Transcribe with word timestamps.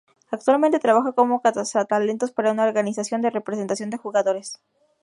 Actualmente 0.31 0.79
trabaja 0.79 1.11
como 1.11 1.43
cazatalentos 1.43 2.31
para 2.31 2.51
una 2.53 2.63
organización 2.63 3.21
de 3.21 3.29
representación 3.29 3.91
de 3.91 3.97
jugadores. 3.97 4.59